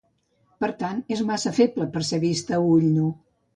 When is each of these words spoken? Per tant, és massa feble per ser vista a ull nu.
Per 0.63 0.69
tant, 0.79 1.03
és 1.17 1.21
massa 1.33 1.53
feble 1.59 1.89
per 1.93 2.05
ser 2.09 2.21
vista 2.27 2.59
a 2.59 2.65
ull 2.75 2.91
nu. 2.99 3.15